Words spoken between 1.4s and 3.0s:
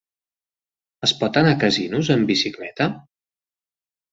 anar a Casinos amb bicicleta?